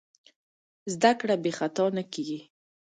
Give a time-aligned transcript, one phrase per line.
[0.93, 2.39] زدهکړه بېخطا نه کېږي.